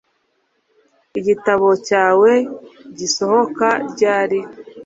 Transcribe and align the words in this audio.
Igitabo 1.19 1.69
cyawe 1.87 2.31
gisohoka 2.97 3.67
ryari 3.91 4.39